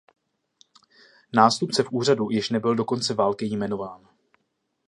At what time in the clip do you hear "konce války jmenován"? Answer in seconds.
2.85-4.07